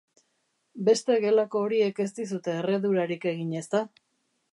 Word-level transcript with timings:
Beste 0.87 1.17
gelako 1.25 1.61
horiek 1.65 2.01
ez 2.05 2.07
dizute 2.21 2.55
erredurarik 2.63 3.29
egin, 3.33 3.53
ezta? 3.61 3.83